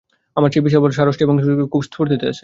[0.37, 2.39] আমার সেই বিশালাকার সারসটি এবং হংস-হংসীগুলি খুব স্ফূর্তিতে আছে।